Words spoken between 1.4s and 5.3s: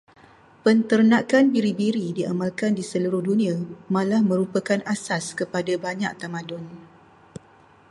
biri-biri diamalkan di seluruh dunia, malah merupakan asas